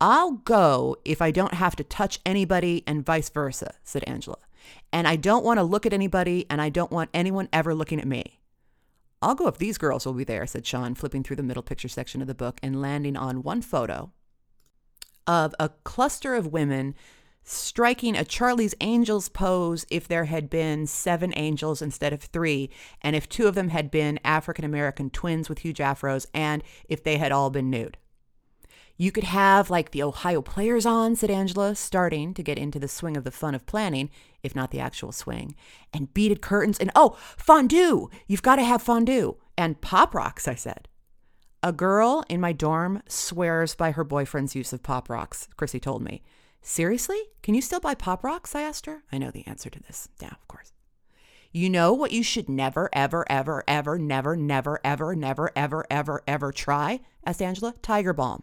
I'll 0.00 0.32
go 0.32 0.96
if 1.04 1.22
I 1.22 1.30
don't 1.30 1.54
have 1.54 1.76
to 1.76 1.84
touch 1.84 2.20
anybody 2.26 2.84
and 2.86 3.04
vice 3.04 3.30
versa, 3.30 3.74
said 3.82 4.04
Angela. 4.06 4.38
And 4.92 5.08
I 5.08 5.16
don't 5.16 5.44
want 5.44 5.58
to 5.58 5.64
look 5.64 5.86
at 5.86 5.92
anybody 5.92 6.46
and 6.50 6.60
I 6.60 6.68
don't 6.68 6.90
want 6.90 7.10
anyone 7.14 7.48
ever 7.52 7.74
looking 7.74 8.00
at 8.00 8.06
me. 8.06 8.40
I'll 9.22 9.34
go 9.34 9.48
if 9.48 9.58
these 9.58 9.78
girls 9.78 10.04
will 10.04 10.12
be 10.12 10.24
there, 10.24 10.46
said 10.46 10.66
Sean, 10.66 10.94
flipping 10.94 11.22
through 11.22 11.36
the 11.36 11.42
middle 11.42 11.62
picture 11.62 11.88
section 11.88 12.20
of 12.20 12.28
the 12.28 12.34
book 12.34 12.58
and 12.62 12.82
landing 12.82 13.16
on 13.16 13.42
one 13.42 13.62
photo 13.62 14.12
of 15.26 15.54
a 15.58 15.70
cluster 15.84 16.34
of 16.34 16.52
women 16.52 16.94
striking 17.42 18.16
a 18.16 18.24
Charlie's 18.24 18.74
Angels 18.80 19.28
pose 19.28 19.86
if 19.90 20.08
there 20.08 20.24
had 20.24 20.50
been 20.50 20.86
seven 20.86 21.32
angels 21.36 21.80
instead 21.80 22.12
of 22.12 22.20
three, 22.20 22.70
and 23.02 23.14
if 23.14 23.28
two 23.28 23.46
of 23.46 23.54
them 23.54 23.68
had 23.68 23.90
been 23.90 24.18
African 24.24 24.64
American 24.64 25.10
twins 25.10 25.48
with 25.48 25.60
huge 25.60 25.78
afros, 25.78 26.26
and 26.34 26.62
if 26.88 27.02
they 27.02 27.16
had 27.18 27.32
all 27.32 27.50
been 27.50 27.70
nude. 27.70 27.96
You 28.96 29.12
could 29.12 29.24
have 29.24 29.68
like 29.68 29.90
the 29.90 30.02
Ohio 30.02 30.40
players 30.40 30.86
on, 30.86 31.16
said 31.16 31.30
Angela, 31.30 31.74
starting 31.74 32.32
to 32.34 32.42
get 32.42 32.58
into 32.58 32.78
the 32.78 32.88
swing 32.88 33.16
of 33.16 33.24
the 33.24 33.30
fun 33.30 33.54
of 33.54 33.66
planning, 33.66 34.08
if 34.42 34.54
not 34.54 34.70
the 34.70 34.80
actual 34.80 35.12
swing, 35.12 35.54
and 35.92 36.12
beaded 36.14 36.40
curtains 36.40 36.78
and 36.78 36.90
oh, 36.94 37.16
fondue! 37.36 38.08
You've 38.26 38.42
got 38.42 38.56
to 38.56 38.64
have 38.64 38.82
fondue. 38.82 39.36
And 39.58 39.80
Pop 39.80 40.14
Rocks, 40.14 40.48
I 40.48 40.54
said. 40.54 40.88
A 41.62 41.72
girl 41.72 42.24
in 42.28 42.40
my 42.40 42.52
dorm 42.52 43.02
swears 43.08 43.74
by 43.74 43.90
her 43.90 44.04
boyfriend's 44.04 44.54
use 44.54 44.72
of 44.72 44.82
Pop 44.82 45.10
Rocks, 45.10 45.48
Chrissy 45.56 45.80
told 45.80 46.02
me. 46.02 46.22
Seriously? 46.62 47.20
Can 47.42 47.54
you 47.54 47.60
still 47.60 47.80
buy 47.80 47.94
Pop 47.94 48.24
Rocks? 48.24 48.54
I 48.54 48.62
asked 48.62 48.86
her. 48.86 49.02
I 49.12 49.18
know 49.18 49.30
the 49.30 49.46
answer 49.46 49.68
to 49.70 49.80
this. 49.80 50.08
Yeah, 50.20 50.30
of 50.30 50.48
course. 50.48 50.72
You 51.52 51.70
know 51.70 51.92
what 51.92 52.12
you 52.12 52.22
should 52.22 52.48
never, 52.48 52.90
ever, 52.92 53.24
ever, 53.30 53.62
ever, 53.68 53.98
never, 53.98 54.36
never, 54.36 54.80
ever, 54.84 55.14
never, 55.14 55.50
ever, 55.54 55.86
ever, 55.90 56.22
ever 56.26 56.52
try? 56.52 57.00
asked 57.24 57.42
Angela. 57.42 57.74
Tiger 57.82 58.12
Balm. 58.12 58.42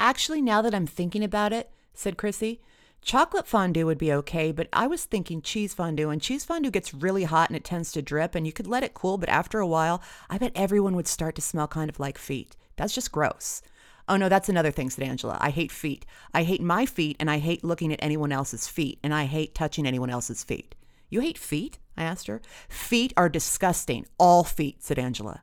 Actually, 0.00 0.40
now 0.40 0.62
that 0.62 0.74
I'm 0.74 0.86
thinking 0.86 1.22
about 1.22 1.52
it, 1.52 1.70
said 1.92 2.16
Chrissy, 2.16 2.62
chocolate 3.02 3.46
fondue 3.46 3.84
would 3.84 3.98
be 3.98 4.10
okay, 4.14 4.50
but 4.50 4.66
I 4.72 4.86
was 4.86 5.04
thinking 5.04 5.42
cheese 5.42 5.74
fondue, 5.74 6.08
and 6.08 6.22
cheese 6.22 6.42
fondue 6.42 6.70
gets 6.70 6.94
really 6.94 7.24
hot 7.24 7.50
and 7.50 7.56
it 7.56 7.64
tends 7.64 7.92
to 7.92 8.00
drip, 8.00 8.34
and 8.34 8.46
you 8.46 8.52
could 8.52 8.66
let 8.66 8.82
it 8.82 8.94
cool, 8.94 9.18
but 9.18 9.28
after 9.28 9.60
a 9.60 9.66
while, 9.66 10.00
I 10.30 10.38
bet 10.38 10.52
everyone 10.54 10.96
would 10.96 11.06
start 11.06 11.34
to 11.34 11.42
smell 11.42 11.68
kind 11.68 11.90
of 11.90 12.00
like 12.00 12.16
feet. 12.16 12.56
That's 12.76 12.94
just 12.94 13.12
gross. 13.12 13.60
Oh 14.08 14.16
no, 14.16 14.30
that's 14.30 14.48
another 14.48 14.70
thing, 14.70 14.88
said 14.88 15.04
Angela. 15.04 15.36
I 15.38 15.50
hate 15.50 15.70
feet. 15.70 16.06
I 16.32 16.44
hate 16.44 16.62
my 16.62 16.86
feet, 16.86 17.18
and 17.20 17.30
I 17.30 17.36
hate 17.36 17.62
looking 17.62 17.92
at 17.92 18.02
anyone 18.02 18.32
else's 18.32 18.66
feet, 18.66 18.98
and 19.02 19.12
I 19.12 19.26
hate 19.26 19.54
touching 19.54 19.86
anyone 19.86 20.08
else's 20.08 20.42
feet. 20.42 20.74
You 21.10 21.20
hate 21.20 21.36
feet? 21.36 21.78
I 21.98 22.04
asked 22.04 22.26
her. 22.26 22.40
Feet 22.70 23.12
are 23.18 23.28
disgusting. 23.28 24.06
All 24.16 24.44
feet, 24.44 24.82
said 24.82 24.98
Angela. 24.98 25.42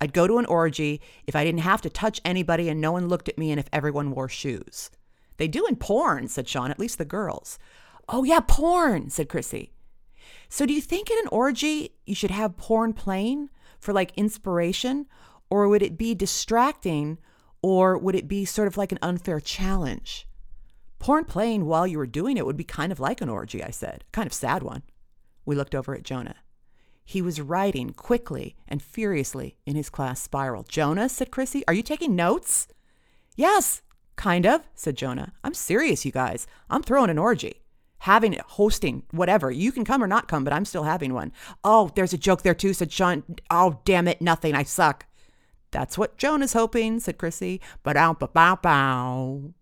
I'd 0.00 0.12
go 0.12 0.26
to 0.26 0.38
an 0.38 0.46
orgy 0.46 1.00
if 1.26 1.34
I 1.34 1.44
didn't 1.44 1.60
have 1.60 1.80
to 1.82 1.90
touch 1.90 2.20
anybody 2.24 2.68
and 2.68 2.80
no 2.80 2.92
one 2.92 3.08
looked 3.08 3.28
at 3.28 3.38
me 3.38 3.50
and 3.50 3.58
if 3.58 3.68
everyone 3.72 4.10
wore 4.10 4.28
shoes. 4.28 4.90
They 5.38 5.48
do 5.48 5.66
in 5.66 5.76
porn, 5.76 6.28
said 6.28 6.48
Sean, 6.48 6.70
at 6.70 6.78
least 6.78 6.98
the 6.98 7.04
girls. 7.04 7.58
Oh, 8.08 8.24
yeah, 8.24 8.40
porn, 8.40 9.10
said 9.10 9.28
Chrissy. 9.28 9.72
So 10.48 10.66
do 10.66 10.72
you 10.72 10.80
think 10.80 11.10
in 11.10 11.18
an 11.18 11.28
orgy 11.28 11.94
you 12.04 12.14
should 12.14 12.30
have 12.30 12.56
porn 12.56 12.92
playing 12.92 13.50
for 13.78 13.92
like 13.92 14.12
inspiration? 14.16 15.06
Or 15.50 15.68
would 15.68 15.82
it 15.82 15.98
be 15.98 16.14
distracting? 16.14 17.18
Or 17.62 17.98
would 17.98 18.14
it 18.14 18.28
be 18.28 18.44
sort 18.44 18.68
of 18.68 18.76
like 18.76 18.92
an 18.92 18.98
unfair 19.02 19.40
challenge? 19.40 20.26
Porn 20.98 21.24
playing 21.24 21.66
while 21.66 21.86
you 21.86 21.98
were 21.98 22.06
doing 22.06 22.36
it 22.36 22.46
would 22.46 22.56
be 22.56 22.64
kind 22.64 22.92
of 22.92 23.00
like 23.00 23.20
an 23.20 23.28
orgy, 23.28 23.62
I 23.62 23.70
said. 23.70 24.04
Kind 24.12 24.26
of 24.26 24.32
sad 24.32 24.62
one. 24.62 24.82
We 25.44 25.56
looked 25.56 25.74
over 25.74 25.94
at 25.94 26.02
Jonah. 26.02 26.36
He 27.08 27.22
was 27.22 27.40
writing 27.40 27.90
quickly 27.90 28.56
and 28.66 28.82
furiously 28.82 29.56
in 29.64 29.76
his 29.76 29.88
class 29.88 30.20
spiral. 30.20 30.64
Jonah, 30.64 31.08
said 31.08 31.30
Chrissy, 31.30 31.62
are 31.68 31.72
you 31.72 31.82
taking 31.82 32.16
notes? 32.16 32.66
Yes, 33.36 33.80
kind 34.16 34.44
of, 34.44 34.62
said 34.74 34.96
Jonah. 34.96 35.32
I'm 35.44 35.54
serious, 35.54 36.04
you 36.04 36.10
guys. 36.10 36.48
I'm 36.68 36.82
throwing 36.82 37.08
an 37.08 37.18
orgy. 37.18 37.62
Having 38.00 38.34
it, 38.34 38.40
hosting, 38.40 39.04
whatever. 39.12 39.52
You 39.52 39.70
can 39.70 39.84
come 39.84 40.02
or 40.02 40.08
not 40.08 40.26
come, 40.26 40.42
but 40.42 40.52
I'm 40.52 40.64
still 40.64 40.82
having 40.82 41.14
one. 41.14 41.32
Oh, 41.62 41.92
there's 41.94 42.12
a 42.12 42.18
joke 42.18 42.42
there 42.42 42.54
too, 42.54 42.74
said 42.74 42.92
Sean. 42.92 43.22
Oh, 43.50 43.80
damn 43.84 44.08
it, 44.08 44.20
nothing. 44.20 44.56
I 44.56 44.64
suck. 44.64 45.06
That's 45.70 45.96
what 45.96 46.18
Jonah's 46.18 46.54
hoping, 46.54 46.98
said 46.98 47.18
Chrissy. 47.18 47.60
But 47.84 47.96
ow, 47.96 48.14
bow, 48.14 48.30
bow, 48.32 48.56
bow. 48.56 49.54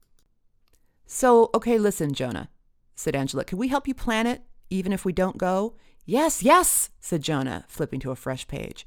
So, 1.05 1.51
okay, 1.55 1.77
listen, 1.79 2.15
Jonah, 2.15 2.49
said 2.95 3.15
Angela. 3.15 3.45
Can 3.45 3.59
we 3.59 3.69
help 3.69 3.87
you 3.87 3.95
plan 3.95 4.27
it? 4.27 4.43
even 4.71 4.93
if 4.93 5.05
we 5.05 5.13
don't 5.13 5.39
go? 5.39 5.75
Yes, 6.07 6.43
yes, 6.43 6.91
said 7.01 7.23
Jonah, 7.23 7.65
flipping 7.69 8.01
to 8.01 8.11
a 8.11 8.17
fresh 8.17 8.47
page. 8.47 8.87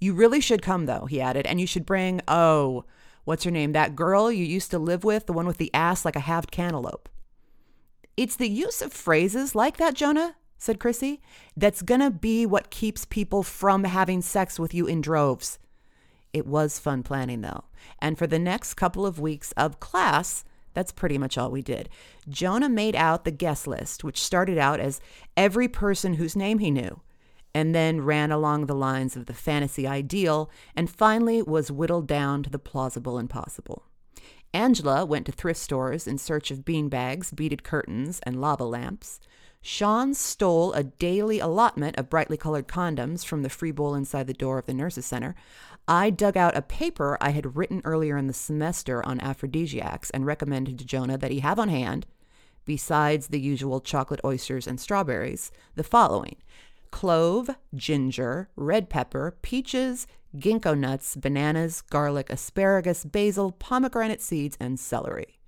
You 0.00 0.14
really 0.14 0.40
should 0.40 0.62
come, 0.62 0.86
though, 0.86 1.06
he 1.06 1.20
added, 1.20 1.46
and 1.46 1.60
you 1.60 1.66
should 1.66 1.86
bring, 1.86 2.20
oh, 2.26 2.84
what's 3.24 3.44
her 3.44 3.50
name? 3.50 3.72
That 3.72 3.96
girl 3.96 4.32
you 4.32 4.44
used 4.44 4.70
to 4.70 4.78
live 4.78 5.04
with, 5.04 5.26
the 5.26 5.32
one 5.32 5.46
with 5.46 5.58
the 5.58 5.72
ass 5.74 6.04
like 6.04 6.16
a 6.16 6.20
halved 6.20 6.50
cantaloupe. 6.50 7.08
It's 8.16 8.36
the 8.36 8.48
use 8.48 8.80
of 8.80 8.92
phrases 8.92 9.54
like 9.54 9.76
that, 9.76 9.94
Jonah, 9.94 10.36
said 10.56 10.80
Chrissy, 10.80 11.20
that's 11.56 11.82
gonna 11.82 12.10
be 12.10 12.46
what 12.46 12.70
keeps 12.70 13.04
people 13.04 13.42
from 13.42 13.84
having 13.84 14.22
sex 14.22 14.58
with 14.58 14.72
you 14.72 14.86
in 14.86 15.00
droves. 15.00 15.58
It 16.32 16.46
was 16.46 16.78
fun 16.78 17.02
planning, 17.02 17.42
though. 17.42 17.64
And 17.98 18.16
for 18.16 18.26
the 18.26 18.38
next 18.38 18.74
couple 18.74 19.04
of 19.04 19.20
weeks 19.20 19.52
of 19.52 19.80
class, 19.80 20.44
that's 20.74 20.92
pretty 20.92 21.16
much 21.16 21.38
all 21.38 21.50
we 21.50 21.62
did. 21.62 21.88
Jonah 22.28 22.68
made 22.68 22.94
out 22.96 23.24
the 23.24 23.30
guest 23.30 23.66
list, 23.66 24.04
which 24.04 24.22
started 24.22 24.58
out 24.58 24.80
as 24.80 25.00
every 25.36 25.68
person 25.68 26.14
whose 26.14 26.36
name 26.36 26.58
he 26.58 26.70
knew, 26.70 27.00
and 27.54 27.74
then 27.74 28.00
ran 28.00 28.30
along 28.30 28.66
the 28.66 28.74
lines 28.74 29.16
of 29.16 29.26
the 29.26 29.34
fantasy 29.34 29.86
ideal, 29.86 30.50
and 30.76 30.90
finally 30.90 31.40
was 31.40 31.70
whittled 31.70 32.06
down 32.06 32.42
to 32.42 32.50
the 32.50 32.58
plausible 32.58 33.16
and 33.16 33.30
possible. 33.30 33.84
Angela 34.52 35.04
went 35.04 35.26
to 35.26 35.32
thrift 35.32 35.58
stores 35.58 36.06
in 36.06 36.18
search 36.18 36.50
of 36.50 36.64
bean 36.64 36.88
bags, 36.88 37.32
beaded 37.32 37.64
curtains, 37.64 38.20
and 38.22 38.40
lava 38.40 38.64
lamps. 38.64 39.20
Sean 39.60 40.12
stole 40.12 40.74
a 40.74 40.84
daily 40.84 41.40
allotment 41.40 41.96
of 41.96 42.10
brightly 42.10 42.36
colored 42.36 42.68
condoms 42.68 43.24
from 43.24 43.42
the 43.42 43.48
free 43.48 43.70
bowl 43.70 43.94
inside 43.94 44.26
the 44.26 44.34
door 44.34 44.58
of 44.58 44.66
the 44.66 44.74
nurses' 44.74 45.06
center. 45.06 45.34
I 45.86 46.08
dug 46.08 46.36
out 46.36 46.56
a 46.56 46.62
paper 46.62 47.18
I 47.20 47.30
had 47.30 47.56
written 47.56 47.82
earlier 47.84 48.16
in 48.16 48.26
the 48.26 48.32
semester 48.32 49.04
on 49.04 49.20
aphrodisiacs 49.20 50.08
and 50.10 50.24
recommended 50.24 50.78
to 50.78 50.84
Jonah 50.84 51.18
that 51.18 51.30
he 51.30 51.40
have 51.40 51.58
on 51.58 51.68
hand, 51.68 52.06
besides 52.64 53.28
the 53.28 53.40
usual 53.40 53.80
chocolate 53.80 54.20
oysters 54.24 54.66
and 54.66 54.80
strawberries, 54.80 55.52
the 55.74 55.84
following 55.84 56.36
clove, 56.90 57.50
ginger, 57.74 58.48
red 58.54 58.88
pepper, 58.88 59.36
peaches, 59.42 60.06
ginkgo 60.36 60.78
nuts, 60.78 61.16
bananas, 61.16 61.82
garlic, 61.82 62.30
asparagus, 62.30 63.04
basil, 63.04 63.52
pomegranate 63.52 64.22
seeds, 64.22 64.56
and 64.60 64.78
celery. 64.78 65.40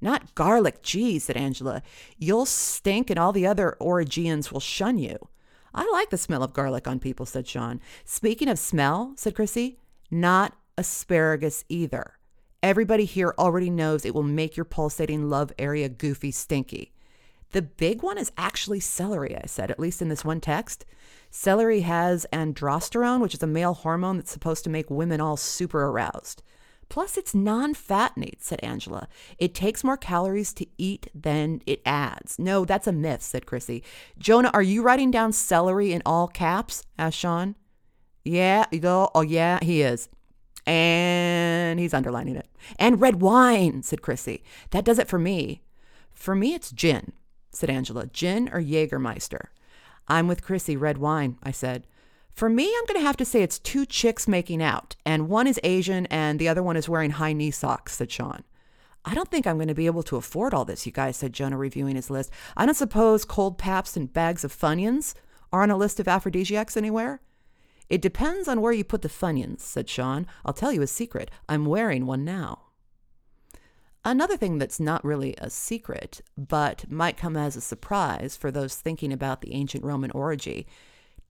Not 0.00 0.34
garlic, 0.34 0.82
geez, 0.82 1.24
said 1.24 1.36
Angela. 1.36 1.82
You'll 2.18 2.44
stink 2.44 3.08
and 3.08 3.18
all 3.18 3.32
the 3.32 3.46
other 3.46 3.76
Oregians 3.80 4.50
will 4.50 4.60
shun 4.60 4.98
you. 4.98 5.29
I 5.74 5.88
like 5.92 6.10
the 6.10 6.18
smell 6.18 6.42
of 6.42 6.52
garlic 6.52 6.88
on 6.88 6.98
people, 6.98 7.26
said 7.26 7.46
Sean. 7.46 7.80
Speaking 8.04 8.48
of 8.48 8.58
smell, 8.58 9.12
said 9.16 9.34
Chrissy, 9.34 9.78
not 10.10 10.56
asparagus 10.76 11.64
either. 11.68 12.18
Everybody 12.62 13.04
here 13.04 13.34
already 13.38 13.70
knows 13.70 14.04
it 14.04 14.14
will 14.14 14.22
make 14.22 14.56
your 14.56 14.64
pulsating 14.64 15.30
love 15.30 15.52
area 15.58 15.88
goofy 15.88 16.30
stinky. 16.30 16.92
The 17.52 17.62
big 17.62 18.02
one 18.02 18.18
is 18.18 18.32
actually 18.36 18.80
celery, 18.80 19.36
I 19.36 19.46
said, 19.46 19.70
at 19.70 19.80
least 19.80 20.02
in 20.02 20.08
this 20.08 20.24
one 20.24 20.40
text. 20.40 20.84
Celery 21.30 21.80
has 21.80 22.26
androsterone, 22.32 23.20
which 23.20 23.34
is 23.34 23.42
a 23.42 23.46
male 23.46 23.74
hormone 23.74 24.16
that's 24.18 24.30
supposed 24.30 24.62
to 24.64 24.70
make 24.70 24.90
women 24.90 25.20
all 25.20 25.36
super 25.36 25.86
aroused. 25.86 26.42
Plus, 26.90 27.16
it's 27.16 27.34
non 27.34 27.72
fat 27.72 28.16
meat, 28.16 28.42
said 28.42 28.58
Angela. 28.62 29.08
It 29.38 29.54
takes 29.54 29.84
more 29.84 29.96
calories 29.96 30.52
to 30.54 30.66
eat 30.76 31.06
than 31.14 31.62
it 31.64 31.80
adds. 31.86 32.36
No, 32.38 32.64
that's 32.66 32.88
a 32.88 32.92
myth, 32.92 33.22
said 33.22 33.46
Chrissy. 33.46 33.82
Jonah, 34.18 34.50
are 34.52 34.60
you 34.60 34.82
writing 34.82 35.10
down 35.10 35.32
celery 35.32 35.92
in 35.92 36.02
all 36.04 36.26
caps? 36.26 36.82
asked 36.98 37.16
Sean. 37.16 37.54
Yeah. 38.24 38.66
Oh, 38.84 39.22
yeah, 39.22 39.60
he 39.62 39.82
is. 39.82 40.08
And 40.66 41.78
he's 41.78 41.94
underlining 41.94 42.36
it. 42.36 42.48
And 42.76 43.00
red 43.00 43.20
wine, 43.22 43.82
said 43.82 44.02
Chrissy. 44.02 44.42
That 44.70 44.84
does 44.84 44.98
it 44.98 45.08
for 45.08 45.18
me. 45.18 45.62
For 46.12 46.34
me, 46.34 46.54
it's 46.54 46.72
gin, 46.72 47.12
said 47.52 47.70
Angela. 47.70 48.08
Gin 48.08 48.48
or 48.48 48.60
Jägermeister? 48.60 49.46
I'm 50.08 50.26
with 50.26 50.42
Chrissy, 50.42 50.76
red 50.76 50.98
wine, 50.98 51.38
I 51.42 51.52
said. 51.52 51.86
For 52.32 52.48
me, 52.48 52.64
I'm 52.66 52.86
going 52.86 53.00
to 53.00 53.06
have 53.06 53.16
to 53.18 53.24
say 53.24 53.42
it's 53.42 53.58
two 53.58 53.84
chicks 53.84 54.26
making 54.26 54.62
out, 54.62 54.96
and 55.04 55.28
one 55.28 55.46
is 55.46 55.60
Asian 55.62 56.06
and 56.06 56.38
the 56.38 56.48
other 56.48 56.62
one 56.62 56.76
is 56.76 56.88
wearing 56.88 57.10
high 57.10 57.32
knee 57.32 57.50
socks, 57.50 57.96
said 57.96 58.10
Sean. 58.10 58.44
I 59.04 59.14
don't 59.14 59.30
think 59.30 59.46
I'm 59.46 59.56
going 59.56 59.68
to 59.68 59.74
be 59.74 59.86
able 59.86 60.02
to 60.04 60.16
afford 60.16 60.52
all 60.52 60.64
this, 60.64 60.86
you 60.86 60.92
guys, 60.92 61.16
said 61.16 61.32
Jonah, 61.32 61.56
reviewing 61.56 61.96
his 61.96 62.10
list. 62.10 62.30
I 62.56 62.66
don't 62.66 62.74
suppose 62.74 63.24
cold 63.24 63.58
Pabst 63.58 63.96
and 63.96 64.12
bags 64.12 64.44
of 64.44 64.54
Funyuns 64.54 65.14
are 65.52 65.62
on 65.62 65.70
a 65.70 65.76
list 65.76 66.00
of 66.00 66.08
aphrodisiacs 66.08 66.76
anywhere? 66.76 67.20
It 67.88 68.02
depends 68.02 68.46
on 68.46 68.60
where 68.60 68.72
you 68.72 68.84
put 68.84 69.02
the 69.02 69.08
Funyuns, 69.08 69.60
said 69.60 69.88
Sean. 69.88 70.26
I'll 70.44 70.52
tell 70.52 70.72
you 70.72 70.82
a 70.82 70.86
secret. 70.86 71.30
I'm 71.48 71.66
wearing 71.66 72.06
one 72.06 72.24
now. 72.24 72.66
Another 74.04 74.36
thing 74.36 74.58
that's 74.58 74.80
not 74.80 75.04
really 75.04 75.34
a 75.38 75.50
secret, 75.50 76.20
but 76.38 76.90
might 76.90 77.16
come 77.16 77.36
as 77.36 77.56
a 77.56 77.60
surprise 77.60 78.36
for 78.36 78.50
those 78.50 78.76
thinking 78.76 79.12
about 79.12 79.40
the 79.40 79.52
ancient 79.52 79.84
Roman 79.84 80.10
orgy, 80.12 80.66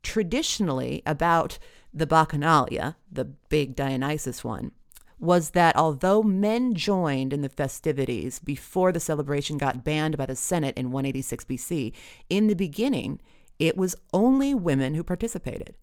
traditionally 0.03 1.03
about 1.07 1.59
the 1.93 2.07
Bacchanalia, 2.07 2.97
the 3.11 3.25
big 3.25 3.75
Dionysus 3.75 4.45
one, 4.45 4.73
was 5.19 5.51
that 5.51 5.77
although 5.77 6.23
men 6.23 6.75
joined 6.75 7.33
in 7.33 7.43
the 7.43 7.49
festivities 7.49 8.39
before 8.39 8.91
the 8.91 9.01
celebration 9.01 9.59
got 9.59 9.85
banned 9.85 10.17
by 10.17 10.27
the 10.27 10.37
Senate 10.37 10.77
in 10.79 10.91
186 10.91 11.45
BC, 11.45 11.93
in 12.31 12.47
the 12.47 12.55
beginning, 12.55 13.21
it 13.59 13.77
was 13.77 13.97
only 14.15 14.55
women 14.55 14.95
who 14.95 15.05
participated. 15.05 15.77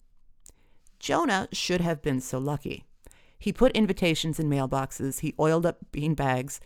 Jonah 0.98 1.48
should 1.52 1.80
have 1.80 2.02
been 2.02 2.20
so 2.20 2.38
lucky. 2.38 2.84
He 3.38 3.52
put 3.52 3.70
invitations 3.72 4.40
in 4.40 4.50
mailboxes, 4.50 5.20
he 5.20 5.34
oiled 5.38 5.64
up 5.64 5.78
bean 5.92 6.14
bags, 6.14 6.60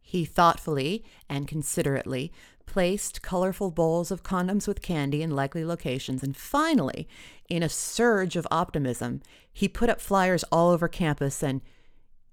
he 0.00 0.24
thoughtfully 0.24 1.04
and 1.28 1.46
considerately 1.46 2.32
placed 2.70 3.20
colorful 3.20 3.72
bowls 3.72 4.12
of 4.12 4.22
condoms 4.22 4.68
with 4.68 4.80
candy 4.80 5.22
in 5.22 5.30
likely 5.32 5.64
locations, 5.64 6.22
and 6.22 6.36
finally, 6.36 7.08
in 7.48 7.64
a 7.64 7.68
surge 7.68 8.36
of 8.36 8.46
optimism, 8.48 9.22
he 9.52 9.66
put 9.66 9.90
up 9.90 10.00
flyers 10.00 10.44
all 10.52 10.70
over 10.70 10.86
campus 10.86 11.42
and 11.42 11.62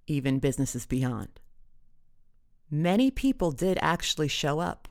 even 0.06 0.38
businesses 0.38 0.86
beyond. 0.86 1.40
Many 2.70 3.10
people 3.10 3.52
did 3.52 3.80
actually 3.82 4.28
show 4.28 4.60
up. 4.60 4.88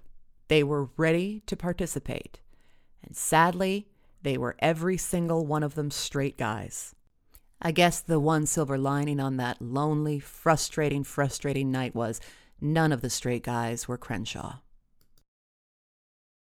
They 0.48 0.64
were 0.64 0.88
ready 0.96 1.44
to 1.46 1.56
participate. 1.56 2.40
And 3.04 3.14
sadly, 3.16 3.86
they 4.22 4.36
were 4.36 4.56
every 4.58 4.96
single 4.96 5.46
one 5.46 5.62
of 5.62 5.76
them 5.76 5.92
straight 5.92 6.36
guys. 6.36 6.96
I 7.62 7.70
guess 7.70 8.00
the 8.00 8.18
one 8.18 8.46
silver 8.46 8.76
lining 8.76 9.20
on 9.20 9.36
that 9.36 9.62
lonely, 9.62 10.18
frustrating, 10.18 11.04
frustrating 11.04 11.70
night 11.70 11.94
was 11.94 12.20
none 12.60 12.90
of 12.90 13.00
the 13.00 13.10
straight 13.10 13.44
guys 13.44 13.86
were 13.86 13.96
Crenshaw. 13.96 14.56